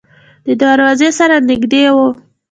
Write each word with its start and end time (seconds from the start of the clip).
د 0.45 0.47
دروازې 0.61 1.09
سره 1.19 1.35
نږدې 1.49 1.83
و. 1.95 1.97